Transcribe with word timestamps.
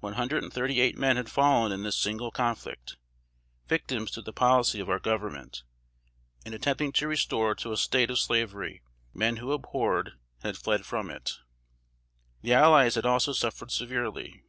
One 0.00 0.14
hundred 0.14 0.42
and 0.42 0.52
thirty 0.52 0.80
eight 0.80 0.98
men 0.98 1.14
had 1.14 1.30
fallen 1.30 1.70
in 1.70 1.84
this 1.84 1.94
single 1.94 2.32
conflict, 2.32 2.96
victims 3.68 4.10
to 4.10 4.20
the 4.20 4.32
policy 4.32 4.80
of 4.80 4.90
our 4.90 4.98
Government, 4.98 5.62
in 6.44 6.52
attempting 6.52 6.90
to 6.94 7.06
restore 7.06 7.54
to 7.54 7.70
a 7.70 7.76
state 7.76 8.10
of 8.10 8.18
slavery 8.18 8.82
men 9.12 9.36
who 9.36 9.52
abhorred 9.52 10.08
and 10.42 10.56
had 10.56 10.58
fled 10.58 10.84
from 10.84 11.08
it. 11.08 11.38
The 12.42 12.52
allies 12.52 12.96
had 12.96 13.06
also 13.06 13.32
suffered 13.32 13.70
severely. 13.70 14.42